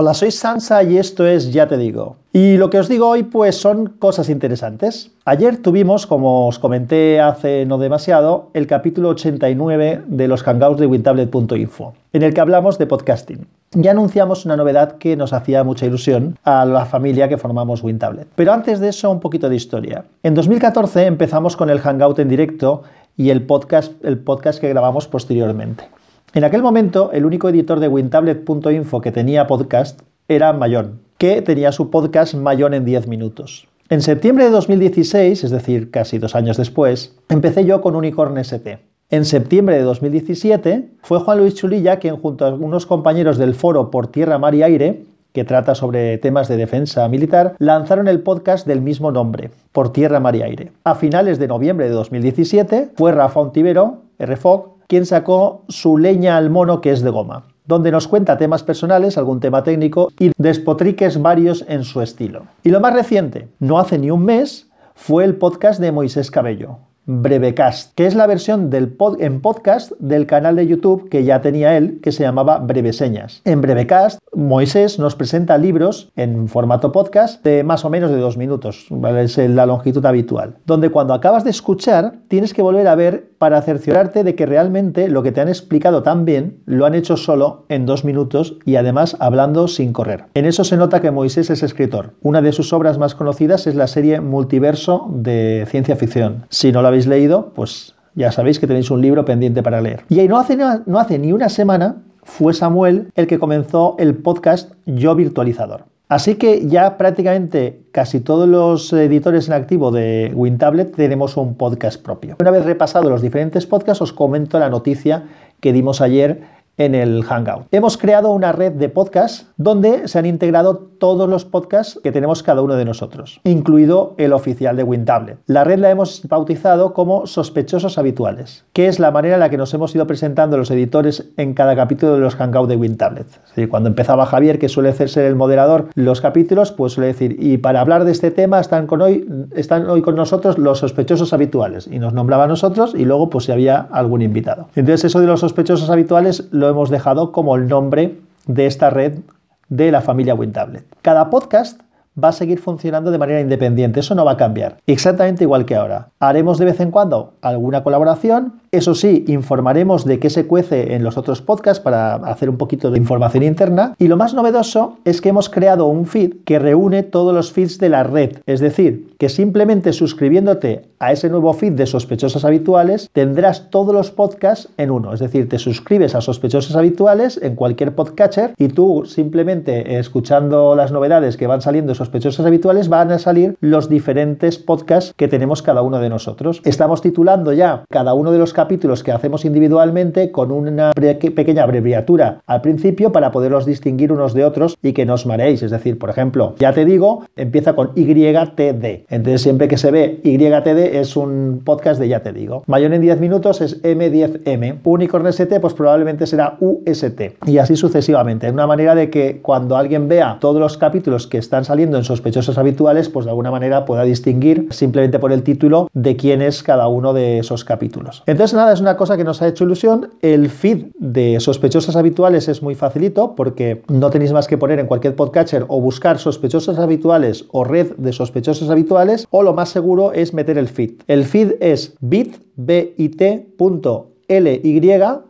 Hola, 0.00 0.14
soy 0.14 0.30
Sansa 0.30 0.84
y 0.84 0.96
esto 0.96 1.26
es 1.26 1.52
Ya 1.52 1.66
te 1.66 1.76
digo. 1.76 2.18
Y 2.32 2.56
lo 2.56 2.70
que 2.70 2.78
os 2.78 2.88
digo 2.88 3.08
hoy 3.08 3.24
pues 3.24 3.56
son 3.56 3.86
cosas 3.98 4.28
interesantes. 4.28 5.10
Ayer 5.24 5.56
tuvimos, 5.56 6.06
como 6.06 6.46
os 6.46 6.60
comenté 6.60 7.20
hace 7.20 7.66
no 7.66 7.78
demasiado, 7.78 8.50
el 8.54 8.68
capítulo 8.68 9.08
89 9.08 10.04
de 10.06 10.28
los 10.28 10.44
hangouts 10.44 10.78
de 10.78 10.86
wintablet.info, 10.86 11.94
en 12.12 12.22
el 12.22 12.32
que 12.32 12.40
hablamos 12.40 12.78
de 12.78 12.86
podcasting. 12.86 13.48
Ya 13.72 13.90
anunciamos 13.90 14.44
una 14.44 14.56
novedad 14.56 14.98
que 14.98 15.16
nos 15.16 15.32
hacía 15.32 15.64
mucha 15.64 15.86
ilusión 15.86 16.38
a 16.44 16.64
la 16.64 16.86
familia 16.86 17.28
que 17.28 17.36
formamos 17.36 17.82
WinTablet. 17.82 18.28
Pero 18.36 18.52
antes 18.52 18.78
de 18.78 18.90
eso, 18.90 19.10
un 19.10 19.18
poquito 19.18 19.48
de 19.48 19.56
historia. 19.56 20.04
En 20.22 20.34
2014 20.34 21.06
empezamos 21.06 21.56
con 21.56 21.70
el 21.70 21.80
hangout 21.80 22.20
en 22.20 22.28
directo 22.28 22.84
y 23.16 23.30
el 23.30 23.42
podcast, 23.42 23.94
el 24.04 24.18
podcast 24.18 24.60
que 24.60 24.68
grabamos 24.68 25.08
posteriormente. 25.08 25.97
En 26.34 26.44
aquel 26.44 26.62
momento, 26.62 27.10
el 27.12 27.24
único 27.24 27.48
editor 27.48 27.80
de 27.80 27.88
wintablet.info 27.88 29.00
que 29.00 29.12
tenía 29.12 29.46
podcast 29.46 30.02
era 30.28 30.52
Mayón, 30.52 31.00
que 31.16 31.40
tenía 31.40 31.72
su 31.72 31.88
podcast 31.88 32.34
Mayón 32.34 32.74
en 32.74 32.84
10 32.84 33.08
minutos. 33.08 33.66
En 33.88 34.02
septiembre 34.02 34.44
de 34.44 34.50
2016, 34.50 35.44
es 35.44 35.50
decir, 35.50 35.90
casi 35.90 36.18
dos 36.18 36.34
años 36.34 36.58
después, 36.58 37.16
empecé 37.30 37.64
yo 37.64 37.80
con 37.80 37.96
Unicorn 37.96 38.36
ST. 38.36 38.78
En 39.08 39.24
septiembre 39.24 39.76
de 39.76 39.82
2017 39.84 40.90
fue 41.00 41.18
Juan 41.20 41.38
Luis 41.38 41.54
Chulilla 41.54 41.98
quien 41.98 42.18
junto 42.18 42.44
a 42.44 42.48
algunos 42.48 42.84
compañeros 42.84 43.38
del 43.38 43.54
foro 43.54 43.90
Por 43.90 44.08
Tierra, 44.08 44.36
Mar 44.38 44.54
y 44.54 44.62
Aire, 44.62 45.06
que 45.32 45.44
trata 45.44 45.74
sobre 45.74 46.18
temas 46.18 46.48
de 46.48 46.58
defensa 46.58 47.08
militar, 47.08 47.54
lanzaron 47.58 48.06
el 48.06 48.20
podcast 48.20 48.66
del 48.66 48.82
mismo 48.82 49.10
nombre, 49.10 49.50
Por 49.72 49.92
Tierra, 49.94 50.20
Mar 50.20 50.36
y 50.36 50.42
Aire. 50.42 50.72
A 50.84 50.94
finales 50.94 51.38
de 51.38 51.48
noviembre 51.48 51.86
de 51.86 51.92
2017 51.92 52.90
fue 52.96 53.12
Rafa 53.12 53.40
Ontivero, 53.40 54.02
RFOC, 54.18 54.77
quien 54.88 55.06
sacó 55.06 55.64
su 55.68 55.98
leña 55.98 56.36
al 56.36 56.50
mono 56.50 56.80
que 56.80 56.90
es 56.90 57.02
de 57.02 57.10
goma, 57.10 57.44
donde 57.66 57.92
nos 57.92 58.08
cuenta 58.08 58.38
temas 58.38 58.62
personales, 58.62 59.18
algún 59.18 59.38
tema 59.38 59.62
técnico 59.62 60.10
y 60.18 60.32
despotriques 60.38 61.20
varios 61.20 61.64
en 61.68 61.84
su 61.84 62.00
estilo. 62.00 62.44
Y 62.64 62.70
lo 62.70 62.80
más 62.80 62.94
reciente, 62.94 63.48
no 63.60 63.78
hace 63.78 63.98
ni 63.98 64.10
un 64.10 64.24
mes, 64.24 64.68
fue 64.94 65.24
el 65.24 65.36
podcast 65.36 65.78
de 65.78 65.92
Moisés 65.92 66.30
Cabello, 66.30 66.78
Brevecast, 67.10 67.94
que 67.94 68.06
es 68.06 68.14
la 68.14 68.26
versión 68.26 68.70
en 69.18 69.40
podcast 69.40 69.92
del 69.98 70.26
canal 70.26 70.56
de 70.56 70.66
YouTube 70.66 71.08
que 71.08 71.24
ya 71.24 71.40
tenía 71.40 71.74
él, 71.74 72.00
que 72.02 72.12
se 72.12 72.22
llamaba 72.22 72.58
Breveseñas. 72.58 73.40
En 73.46 73.62
Brevecast, 73.62 74.18
Moisés 74.34 74.98
nos 74.98 75.16
presenta 75.16 75.56
libros 75.56 76.12
en 76.16 76.48
formato 76.48 76.92
podcast 76.92 77.42
de 77.42 77.64
más 77.64 77.86
o 77.86 77.90
menos 77.90 78.10
de 78.10 78.18
dos 78.18 78.36
minutos, 78.36 78.88
es 79.16 79.38
la 79.38 79.64
longitud 79.64 80.04
habitual, 80.04 80.56
donde 80.66 80.90
cuando 80.90 81.14
acabas 81.14 81.44
de 81.44 81.50
escuchar 81.50 82.12
tienes 82.28 82.52
que 82.52 82.60
volver 82.60 82.86
a 82.88 82.94
ver 82.94 83.30
para 83.38 83.62
cerciorarte 83.62 84.24
de 84.24 84.34
que 84.34 84.46
realmente 84.46 85.08
lo 85.08 85.22
que 85.22 85.32
te 85.32 85.40
han 85.40 85.48
explicado 85.48 86.02
tan 86.02 86.24
bien 86.24 86.58
lo 86.66 86.86
han 86.86 86.94
hecho 86.94 87.16
solo 87.16 87.64
en 87.68 87.86
dos 87.86 88.04
minutos 88.04 88.56
y 88.64 88.76
además 88.76 89.16
hablando 89.20 89.68
sin 89.68 89.92
correr. 89.92 90.24
En 90.34 90.44
eso 90.44 90.64
se 90.64 90.76
nota 90.76 91.00
que 91.00 91.10
Moisés 91.10 91.50
es 91.50 91.62
escritor. 91.62 92.14
Una 92.22 92.42
de 92.42 92.52
sus 92.52 92.72
obras 92.72 92.98
más 92.98 93.14
conocidas 93.14 93.66
es 93.66 93.74
la 93.74 93.86
serie 93.86 94.20
Multiverso 94.20 95.06
de 95.10 95.66
ciencia 95.68 95.96
ficción. 95.96 96.44
Si 96.48 96.72
no 96.72 96.82
lo 96.82 96.88
habéis 96.88 97.06
leído, 97.06 97.52
pues 97.54 97.94
ya 98.14 98.32
sabéis 98.32 98.58
que 98.58 98.66
tenéis 98.66 98.90
un 98.90 99.00
libro 99.00 99.24
pendiente 99.24 99.62
para 99.62 99.80
leer. 99.80 100.04
Y 100.08 100.18
ahí 100.20 100.28
no 100.28 100.38
hace, 100.38 100.56
no 100.56 100.98
hace 100.98 101.18
ni 101.18 101.32
una 101.32 101.48
semana 101.48 102.02
fue 102.28 102.52
Samuel 102.52 103.10
el 103.14 103.26
que 103.26 103.38
comenzó 103.38 103.96
el 103.98 104.16
podcast 104.16 104.72
Yo 104.84 105.14
Virtualizador. 105.14 105.84
Así 106.08 106.36
que 106.36 106.66
ya 106.66 106.96
prácticamente 106.96 107.82
casi 107.92 108.20
todos 108.20 108.48
los 108.48 108.90
editores 108.94 109.46
en 109.48 109.52
activo 109.52 109.90
de 109.90 110.32
WinTablet 110.34 110.96
tenemos 110.96 111.36
un 111.36 111.54
podcast 111.54 112.02
propio. 112.02 112.36
Una 112.40 112.50
vez 112.50 112.64
repasado 112.64 113.10
los 113.10 113.20
diferentes 113.20 113.66
podcasts, 113.66 114.00
os 114.00 114.14
comento 114.14 114.58
la 114.58 114.70
noticia 114.70 115.24
que 115.60 115.74
dimos 115.74 116.00
ayer 116.00 116.40
en 116.78 116.94
el 116.94 117.22
Hangout. 117.24 117.66
Hemos 117.70 117.98
creado 117.98 118.30
una 118.30 118.52
red 118.52 118.72
de 118.72 118.88
podcasts 118.88 119.46
donde 119.56 120.08
se 120.08 120.18
han 120.18 120.26
integrado 120.26 120.88
todos 120.98 121.28
los 121.28 121.44
podcasts 121.44 122.00
que 122.02 122.12
tenemos 122.12 122.42
cada 122.42 122.62
uno 122.62 122.74
de 122.74 122.84
nosotros, 122.84 123.40
incluido 123.44 124.14
el 124.16 124.32
oficial 124.32 124.76
de 124.76 124.84
WinTablet. 124.84 125.38
La 125.46 125.64
red 125.64 125.78
la 125.78 125.90
hemos 125.90 126.26
bautizado 126.26 126.94
como 126.94 127.26
sospechosos 127.26 127.98
habituales, 127.98 128.64
que 128.72 128.86
es 128.86 128.98
la 128.98 129.10
manera 129.10 129.34
en 129.34 129.40
la 129.40 129.50
que 129.50 129.58
nos 129.58 129.74
hemos 129.74 129.94
ido 129.94 130.06
presentando 130.06 130.56
los 130.56 130.70
editores 130.70 131.30
en 131.36 131.54
cada 131.54 131.76
capítulo 131.76 132.14
de 132.14 132.20
los 132.20 132.36
Hangout 132.36 132.68
de 132.68 132.76
WinTablet. 132.76 133.26
Es 133.26 133.48
decir, 133.50 133.68
cuando 133.68 133.88
empezaba 133.88 134.26
Javier, 134.26 134.58
que 134.58 134.68
suele 134.68 134.92
ser 134.92 135.24
el 135.24 135.36
moderador, 135.36 135.88
los 135.94 136.20
capítulos, 136.20 136.72
pues 136.72 136.92
suele 136.92 137.08
decir, 137.08 137.36
y 137.38 137.58
para 137.58 137.80
hablar 137.80 138.04
de 138.04 138.12
este 138.12 138.30
tema 138.30 138.60
están, 138.60 138.86
con 138.86 139.02
hoy, 139.02 139.28
están 139.54 139.88
hoy 139.90 140.02
con 140.02 140.14
nosotros 140.14 140.58
los 140.58 140.78
sospechosos 140.78 141.32
habituales, 141.32 141.88
y 141.90 141.98
nos 141.98 142.12
nombraba 142.12 142.44
a 142.44 142.48
nosotros, 142.48 142.94
y 142.96 143.04
luego 143.04 143.30
pues 143.30 143.44
si 143.44 143.52
había 143.52 143.88
algún 143.90 144.22
invitado. 144.22 144.68
Entonces 144.74 145.04
eso 145.04 145.20
de 145.20 145.26
los 145.26 145.40
sospechosos 145.40 145.90
habituales 145.90 146.48
lo 146.50 146.67
hemos 146.68 146.90
dejado 146.90 147.32
como 147.32 147.56
el 147.56 147.68
nombre 147.68 148.18
de 148.46 148.66
esta 148.66 148.90
red 148.90 149.20
de 149.68 149.90
la 149.90 150.00
familia 150.00 150.34
WinTablet. 150.34 150.84
Cada 151.02 151.30
podcast 151.30 151.80
va 152.22 152.28
a 152.28 152.32
seguir 152.32 152.58
funcionando 152.58 153.10
de 153.10 153.18
manera 153.18 153.40
independiente, 153.40 154.00
eso 154.00 154.14
no 154.14 154.24
va 154.24 154.32
a 154.32 154.36
cambiar, 154.36 154.78
exactamente 154.86 155.44
igual 155.44 155.64
que 155.64 155.76
ahora. 155.76 156.08
Haremos 156.20 156.58
de 156.58 156.64
vez 156.64 156.80
en 156.80 156.90
cuando 156.90 157.34
alguna 157.42 157.82
colaboración, 157.82 158.54
eso 158.70 158.94
sí, 158.94 159.24
informaremos 159.28 160.04
de 160.04 160.18
qué 160.18 160.28
se 160.28 160.46
cuece 160.46 160.94
en 160.94 161.02
los 161.02 161.16
otros 161.16 161.40
podcasts 161.40 161.82
para 161.82 162.16
hacer 162.16 162.50
un 162.50 162.58
poquito 162.58 162.90
de 162.90 162.98
información 162.98 163.42
interna. 163.42 163.94
Y 163.98 164.08
lo 164.08 164.18
más 164.18 164.34
novedoso 164.34 164.98
es 165.04 165.22
que 165.22 165.30
hemos 165.30 165.48
creado 165.48 165.86
un 165.86 166.06
feed 166.06 166.44
que 166.44 166.58
reúne 166.58 167.02
todos 167.02 167.34
los 167.34 167.52
feeds 167.52 167.78
de 167.78 167.88
la 167.88 168.02
red. 168.02 168.38
Es 168.46 168.60
decir, 168.60 169.14
que 169.18 169.30
simplemente 169.30 169.92
suscribiéndote 169.92 170.82
a 170.98 171.12
ese 171.12 171.30
nuevo 171.30 171.52
feed 171.54 171.72
de 171.72 171.86
sospechosos 171.86 172.44
habituales 172.44 173.08
tendrás 173.12 173.70
todos 173.70 173.94
los 173.94 174.10
podcasts 174.10 174.68
en 174.76 174.90
uno. 174.90 175.14
Es 175.14 175.20
decir, 175.20 175.48
te 175.48 175.58
suscribes 175.58 176.14
a 176.14 176.20
sospechosos 176.20 176.76
habituales 176.76 177.40
en 177.42 177.54
cualquier 177.54 177.94
podcatcher 177.94 178.52
y 178.58 178.68
tú 178.68 179.04
simplemente 179.06 179.98
escuchando 179.98 180.74
las 180.76 180.92
novedades 180.92 181.36
que 181.36 181.46
van 181.46 181.62
saliendo 181.62 181.92
de 181.92 181.96
sospechosos 182.08 182.46
habituales 182.46 182.88
van 182.88 183.12
a 183.12 183.18
salir 183.18 183.56
los 183.60 183.90
diferentes 183.90 184.58
podcasts 184.58 185.12
que 185.14 185.28
tenemos 185.28 185.60
cada 185.60 185.82
uno 185.82 186.00
de 186.00 186.08
nosotros. 186.08 186.62
Estamos 186.64 187.02
titulando 187.02 187.52
ya 187.52 187.84
cada 187.90 188.14
uno 188.14 188.32
de 188.32 188.38
los 188.38 188.54
capítulos 188.54 189.02
que 189.02 189.12
hacemos 189.12 189.44
individualmente 189.44 190.32
con 190.32 190.50
una 190.50 190.92
pequeña 190.92 191.64
abreviatura 191.64 192.40
al 192.46 192.62
principio 192.62 193.12
para 193.12 193.30
poderlos 193.30 193.66
distinguir 193.66 194.10
unos 194.10 194.32
de 194.32 194.46
otros 194.46 194.78
y 194.82 194.94
que 194.94 195.04
no 195.04 195.14
os 195.14 195.26
mareéis. 195.26 195.62
Es 195.62 195.70
decir, 195.70 195.98
por 195.98 196.08
ejemplo, 196.08 196.54
ya 196.58 196.72
te 196.72 196.86
digo, 196.86 197.24
empieza 197.36 197.74
con 197.74 197.92
YTD. 197.94 199.04
Entonces, 199.10 199.42
siempre 199.42 199.68
que 199.68 199.76
se 199.76 199.90
ve 199.90 200.20
YTD 200.24 200.96
es 200.96 201.14
un 201.14 201.60
podcast 201.62 202.00
de 202.00 202.08
ya 202.08 202.22
te 202.22 202.32
digo. 202.32 202.62
Mayor 202.66 202.94
en 202.94 203.02
10 203.02 203.20
minutos 203.20 203.60
es 203.60 203.82
M10M. 203.82 204.78
Unicorn 204.82 205.26
ST, 205.26 205.60
pues 205.60 205.74
probablemente 205.74 206.26
será 206.26 206.56
UST. 206.60 207.44
Y 207.46 207.58
así 207.58 207.76
sucesivamente. 207.76 208.50
Una 208.50 208.66
manera 208.66 208.94
de 208.94 209.10
que 209.10 209.40
cuando 209.42 209.76
alguien 209.76 210.08
vea 210.08 210.38
todos 210.40 210.58
los 210.58 210.78
capítulos 210.78 211.26
que 211.26 211.38
están 211.38 211.64
saliendo 211.64 211.87
en 211.96 212.04
sospechosos 212.04 212.58
habituales, 212.58 213.08
pues 213.08 213.24
de 213.24 213.30
alguna 213.30 213.50
manera 213.50 213.84
pueda 213.84 214.02
distinguir 214.02 214.68
simplemente 214.70 215.18
por 215.18 215.32
el 215.32 215.42
título 215.42 215.88
de 215.94 216.16
quién 216.16 216.42
es 216.42 216.62
cada 216.62 216.88
uno 216.88 217.12
de 217.12 217.38
esos 217.38 217.64
capítulos. 217.64 218.22
Entonces, 218.26 218.54
nada, 218.54 218.72
es 218.72 218.80
una 218.80 218.96
cosa 218.96 219.16
que 219.16 219.24
nos 219.24 219.40
ha 219.42 219.48
hecho 219.48 219.64
ilusión. 219.64 220.10
El 220.20 220.50
feed 220.50 220.86
de 220.98 221.40
sospechosos 221.40 221.96
habituales 221.96 222.48
es 222.48 222.62
muy 222.62 222.74
facilito 222.74 223.34
porque 223.34 223.82
no 223.88 224.10
tenéis 224.10 224.32
más 224.32 224.46
que 224.46 224.58
poner 224.58 224.78
en 224.78 224.86
cualquier 224.86 225.16
podcatcher 225.16 225.64
o 225.68 225.80
buscar 225.80 226.18
sospechosos 226.18 226.78
habituales 226.78 227.46
o 227.50 227.64
red 227.64 227.92
de 227.96 228.12
sospechosos 228.12 228.70
habituales 228.70 229.26
o 229.30 229.42
lo 229.42 229.54
más 229.54 229.70
seguro 229.70 230.12
es 230.12 230.34
meter 230.34 230.58
el 230.58 230.68
feed. 230.68 231.02
El 231.06 231.24
feed 231.24 231.52
es 231.60 231.94
bit, 232.00 232.36
bit.ly, 232.56 233.06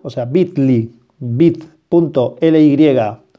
o 0.03 0.11
sea, 0.11 0.25
bit.ly, 0.25 0.91
bit.ly 1.19 1.69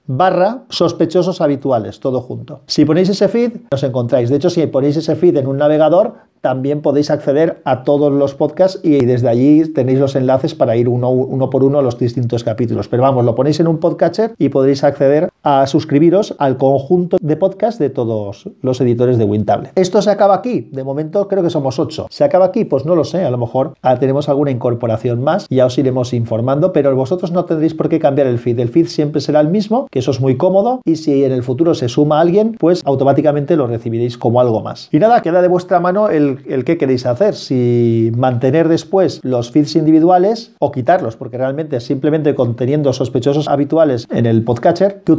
barra 0.09 0.63
sospechosos 0.69 1.39
habituales, 1.39 1.99
todo 1.99 2.19
junto. 2.21 2.61
Si 2.65 2.83
ponéis 2.83 3.09
ese 3.09 3.27
feed, 3.27 3.51
os 3.71 3.83
encontráis. 3.83 4.31
De 4.31 4.37
hecho, 4.37 4.49
si 4.49 4.65
ponéis 4.65 4.97
ese 4.97 5.15
feed 5.15 5.37
en 5.37 5.45
un 5.45 5.57
navegador, 5.57 6.15
también 6.41 6.81
podéis 6.81 7.11
acceder 7.11 7.61
a 7.63 7.83
todos 7.83 8.11
los 8.11 8.33
podcasts 8.33 8.79
y 8.83 9.05
desde 9.05 9.29
allí 9.29 9.71
tenéis 9.71 9.99
los 9.99 10.15
enlaces 10.15 10.55
para 10.55 10.75
ir 10.77 10.89
uno, 10.89 11.11
uno, 11.11 11.51
por 11.51 11.63
uno 11.63 11.77
a 11.77 11.81
los 11.83 11.99
distintos 11.99 12.43
capítulos. 12.43 12.87
Pero 12.87 13.03
vamos, 13.03 13.23
lo 13.23 13.35
ponéis 13.35 13.59
en 13.59 13.67
un 13.67 13.77
podcatcher 13.77 14.33
y 14.39 14.49
podréis 14.49 14.83
acceder 14.83 15.28
a 15.43 15.67
suscribiros 15.67 16.35
al 16.39 16.57
conjunto 16.57 17.17
de 17.21 17.35
podcasts 17.35 17.79
de 17.79 17.89
todos 17.89 18.49
los 18.61 18.81
editores 18.81 19.17
de 19.17 19.25
Wintable. 19.25 19.71
¿Esto 19.75 20.01
se 20.01 20.09
acaba 20.09 20.35
aquí? 20.35 20.69
De 20.71 20.83
momento 20.83 21.27
creo 21.27 21.43
que 21.43 21.49
somos 21.49 21.79
ocho. 21.79 22.07
¿Se 22.09 22.23
acaba 22.23 22.45
aquí? 22.45 22.65
Pues 22.65 22.85
no 22.85 22.95
lo 22.95 23.03
sé, 23.03 23.23
a 23.23 23.31
lo 23.31 23.37
mejor 23.37 23.73
ah, 23.81 23.97
tenemos 23.99 24.29
alguna 24.29 24.51
incorporación 24.51 25.23
más, 25.23 25.47
ya 25.49 25.65
os 25.65 25.77
iremos 25.77 26.13
informando, 26.13 26.73
pero 26.73 26.95
vosotros 26.95 27.31
no 27.31 27.45
tendréis 27.45 27.73
por 27.73 27.89
qué 27.89 27.99
cambiar 27.99 28.27
el 28.27 28.39
feed. 28.39 28.59
El 28.59 28.69
feed 28.69 28.87
siempre 28.87 29.21
será 29.21 29.39
el 29.39 29.49
mismo, 29.49 29.87
que 29.91 29.99
eso 29.99 30.11
es 30.11 30.19
muy 30.19 30.37
cómodo 30.37 30.81
y 30.85 30.95
si 30.95 31.23
en 31.23 31.31
el 31.31 31.43
futuro 31.43 31.73
se 31.73 31.89
suma 31.89 32.19
alguien, 32.19 32.55
pues 32.59 32.81
automáticamente 32.85 33.55
lo 33.55 33.67
recibiréis 33.67 34.17
como 34.17 34.39
algo 34.39 34.61
más. 34.61 34.89
Y 34.91 34.99
nada, 34.99 35.21
queda 35.21 35.41
de 35.41 35.47
vuestra 35.47 35.79
mano 35.79 36.09
el 36.09 36.29
el, 36.47 36.63
qué 36.65 36.77
queréis 36.77 37.05
hacer, 37.05 37.35
si 37.35 38.11
mantener 38.15 38.67
después 38.67 39.19
los 39.23 39.51
feeds 39.51 39.75
individuales 39.75 40.53
o 40.59 40.71
quitarlos, 40.71 41.15
porque 41.15 41.37
realmente 41.37 41.79
simplemente 41.79 42.35
conteniendo 42.35 42.93
sospechosos 42.93 43.47
habituales 43.47 44.07
en 44.11 44.25
el 44.25 44.43
podcatcher 44.43 45.01
que 45.03 45.11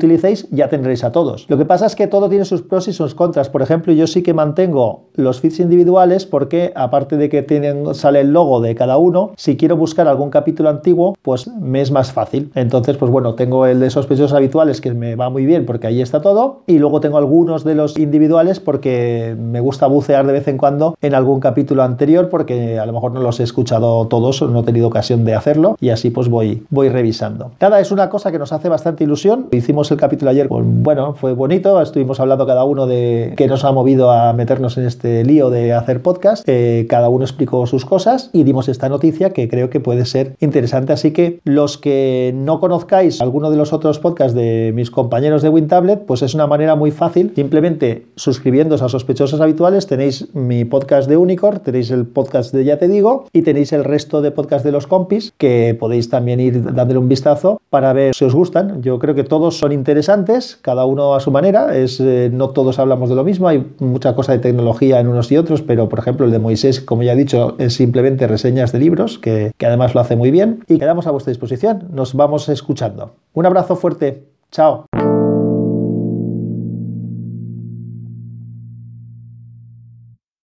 ya 0.50 0.68
tendréis 0.68 1.04
a 1.04 1.12
todos. 1.12 1.46
Lo 1.48 1.56
que 1.58 1.64
pasa 1.64 1.86
es 1.86 1.96
que 1.96 2.06
todo 2.06 2.28
tiene 2.28 2.44
sus 2.44 2.62
pros 2.62 2.88
y 2.88 2.92
sus 2.92 3.14
contras. 3.14 3.48
Por 3.48 3.62
ejemplo, 3.62 3.92
yo 3.92 4.06
sí 4.06 4.22
que 4.22 4.34
mantengo 4.34 5.04
los 5.14 5.40
feeds 5.40 5.60
individuales 5.60 6.26
porque 6.26 6.72
aparte 6.74 7.16
de 7.16 7.28
que 7.28 7.42
tienen, 7.42 7.94
sale 7.94 8.20
el 8.20 8.32
logo 8.32 8.60
de 8.60 8.74
cada 8.74 8.96
uno, 8.96 9.32
si 9.36 9.56
quiero 9.56 9.76
buscar 9.76 10.08
algún 10.08 10.30
capítulo 10.30 10.68
antiguo, 10.68 11.14
pues 11.22 11.48
me 11.48 11.80
es 11.80 11.90
más 11.90 12.12
fácil. 12.12 12.50
Entonces, 12.54 12.96
pues 12.96 13.10
bueno, 13.10 13.34
tengo 13.34 13.66
el 13.66 13.80
de 13.80 13.90
sospechosos 13.90 14.32
habituales 14.32 14.80
que 14.80 14.92
me 14.94 15.16
va 15.16 15.30
muy 15.30 15.46
bien 15.46 15.66
porque 15.66 15.86
ahí 15.86 16.00
está 16.00 16.20
todo 16.20 16.62
y 16.66 16.78
luego 16.78 17.00
tengo 17.00 17.18
algunos 17.18 17.64
de 17.64 17.74
los 17.74 17.98
individuales 17.98 18.60
porque 18.60 19.36
me 19.38 19.60
gusta 19.60 19.86
bucear 19.86 20.26
de 20.26 20.32
vez 20.32 20.48
en 20.48 20.56
cuando 20.56 20.96
en 21.00 21.14
algún 21.14 21.40
capítulo 21.40 21.82
anterior 21.82 22.28
porque 22.28 22.78
a 22.78 22.86
lo 22.86 22.92
mejor 22.92 23.12
no 23.12 23.20
los 23.20 23.40
he 23.40 23.42
escuchado 23.42 24.06
todos 24.06 24.42
o 24.42 24.48
no 24.48 24.60
he 24.60 24.62
tenido 24.62 24.88
ocasión 24.88 25.24
de 25.24 25.34
hacerlo 25.34 25.76
y 25.80 25.90
así 25.90 26.10
pues 26.10 26.28
voy, 26.28 26.64
voy 26.70 26.88
revisando. 26.88 27.52
Nada, 27.60 27.80
es 27.80 27.92
una 27.92 28.08
cosa 28.08 28.32
que 28.32 28.38
nos 28.38 28.52
hace 28.52 28.68
bastante 28.68 29.04
ilusión. 29.04 29.48
Hicimos 29.50 29.90
el 29.90 29.96
capítulo 30.00 30.30
ayer, 30.30 30.48
pues, 30.48 30.64
bueno, 30.66 31.14
fue 31.14 31.32
bonito, 31.34 31.80
estuvimos 31.80 32.18
hablando 32.18 32.46
cada 32.46 32.64
uno 32.64 32.86
de 32.86 33.34
qué 33.36 33.46
nos 33.46 33.64
ha 33.64 33.70
movido 33.70 34.10
a 34.10 34.32
meternos 34.32 34.76
en 34.78 34.86
este 34.86 35.24
lío 35.24 35.50
de 35.50 35.72
hacer 35.72 36.02
podcast, 36.02 36.42
eh, 36.48 36.86
cada 36.88 37.08
uno 37.08 37.24
explicó 37.24 37.66
sus 37.66 37.84
cosas 37.84 38.30
y 38.32 38.42
dimos 38.42 38.68
esta 38.68 38.88
noticia 38.88 39.30
que 39.30 39.48
creo 39.48 39.70
que 39.70 39.78
puede 39.78 40.06
ser 40.06 40.34
interesante, 40.40 40.92
así 40.92 41.12
que 41.12 41.40
los 41.44 41.78
que 41.78 42.32
no 42.34 42.58
conozcáis 42.58 43.20
alguno 43.20 43.50
de 43.50 43.56
los 43.56 43.72
otros 43.72 43.98
podcasts 43.98 44.34
de 44.34 44.72
mis 44.74 44.90
compañeros 44.90 45.42
de 45.42 45.50
WinTablet, 45.50 46.06
pues 46.06 46.22
es 46.22 46.34
una 46.34 46.46
manera 46.46 46.74
muy 46.74 46.90
fácil, 46.90 47.32
simplemente 47.36 48.06
suscribiéndose 48.16 48.84
a 48.84 48.88
sospechosos 48.88 49.40
habituales, 49.40 49.86
tenéis 49.86 50.34
mi 50.34 50.64
podcast 50.64 51.08
de 51.08 51.16
Unicorn, 51.16 51.60
tenéis 51.60 51.90
el 51.90 52.06
podcast 52.06 52.54
de 52.54 52.64
Ya 52.64 52.78
Te 52.78 52.88
Digo 52.88 53.26
y 53.32 53.42
tenéis 53.42 53.72
el 53.72 53.84
resto 53.84 54.22
de 54.22 54.30
podcasts 54.30 54.64
de 54.64 54.72
los 54.72 54.86
compis 54.86 55.32
que 55.36 55.76
podéis 55.78 56.08
también 56.08 56.40
ir 56.40 56.74
dándole 56.74 56.98
un 56.98 57.08
vistazo 57.08 57.60
para 57.68 57.92
ver 57.92 58.14
si 58.14 58.24
os 58.24 58.34
gustan. 58.34 58.82
Yo 58.82 58.98
creo 58.98 59.14
que 59.14 59.24
todos 59.24 59.58
son 59.58 59.72
interesantes, 59.90 60.56
cada 60.62 60.84
uno 60.84 61.14
a 61.14 61.20
su 61.20 61.30
manera, 61.30 61.76
es, 61.76 61.98
eh, 62.00 62.30
no 62.32 62.50
todos 62.50 62.78
hablamos 62.78 63.08
de 63.08 63.16
lo 63.16 63.24
mismo, 63.24 63.48
hay 63.48 63.66
mucha 63.80 64.14
cosa 64.14 64.32
de 64.32 64.38
tecnología 64.38 65.00
en 65.00 65.08
unos 65.08 65.30
y 65.32 65.36
otros, 65.36 65.62
pero 65.62 65.88
por 65.88 65.98
ejemplo 65.98 66.26
el 66.26 66.32
de 66.32 66.38
Moisés, 66.38 66.80
como 66.80 67.02
ya 67.02 67.12
he 67.12 67.16
dicho, 67.16 67.56
es 67.58 67.74
simplemente 67.74 68.26
reseñas 68.28 68.70
de 68.72 68.78
libros, 68.78 69.18
que, 69.18 69.52
que 69.58 69.66
además 69.66 69.94
lo 69.94 70.00
hace 70.00 70.14
muy 70.14 70.30
bien 70.30 70.64
y 70.68 70.78
quedamos 70.78 71.06
a 71.06 71.10
vuestra 71.10 71.32
disposición. 71.32 71.88
Nos 71.92 72.14
vamos 72.14 72.48
escuchando. 72.48 73.14
Un 73.34 73.46
abrazo 73.46 73.74
fuerte. 73.74 74.28
Chao. 74.52 74.86